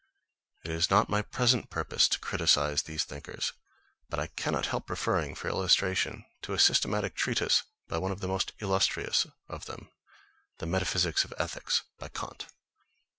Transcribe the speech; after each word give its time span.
It 0.65 0.71
is 0.71 0.89
not 0.89 1.09
my 1.11 1.21
present 1.21 1.69
purpose 1.69 2.07
to 2.07 2.17
criticise 2.19 2.81
these 2.81 3.03
thinkers; 3.03 3.53
but 4.09 4.19
I 4.19 4.25
cannot 4.25 4.65
help 4.65 4.89
referring, 4.89 5.35
for 5.35 5.47
illustration, 5.47 6.25
to 6.41 6.53
a 6.53 6.59
systematic 6.59 7.13
treatise 7.13 7.61
by 7.87 7.99
one 7.99 8.11
of 8.11 8.19
the 8.19 8.27
most 8.27 8.53
illustrious 8.59 9.27
of 9.47 9.65
them, 9.65 9.91
the 10.57 10.65
Metaphysics 10.65 11.23
of 11.23 11.35
Ethics, 11.37 11.83
by 11.99 12.07
Kant. 12.07 12.47